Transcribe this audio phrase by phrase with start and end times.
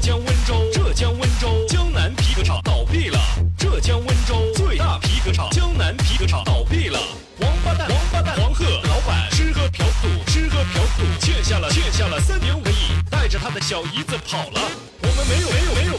[0.00, 3.18] 江温州，浙江温州江南皮革厂倒闭了。
[3.58, 6.98] 浙江温州最大皮革厂江南皮革厂倒闭了。
[7.40, 12.74] 王八蛋，王八蛋，黄鹤老板吃喝嫖赌，吃喝嫖赌，欠下了欠下了三点五个亿，
[13.10, 14.60] 带着他的小姨子跑了。
[15.02, 15.98] 我们没有没有没有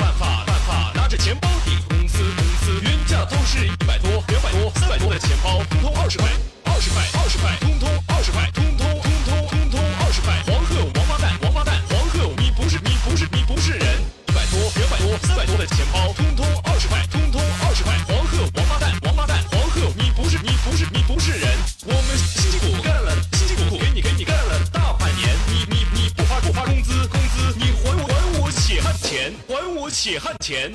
[29.11, 30.73] 钱，还我血汗钱。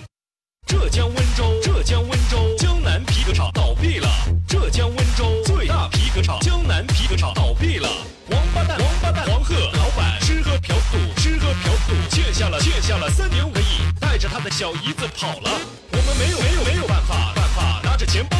[0.66, 4.06] 浙江温州，浙江温州江南皮革厂倒闭了。
[4.46, 7.88] 浙江温州最大皮革厂江南皮革厂倒闭了。
[8.28, 13.64] 王八蛋，王八蛋，黄鹤老板吃喝嫖赌，吃喝嫖赌，欠下了欠下了三点五个亿，
[13.98, 15.58] 带着他的小姨子跑了。
[15.92, 18.36] 我们没有没有没有办法办法，拿着钱包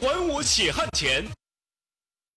[0.00, 1.39] 还我血汗钱。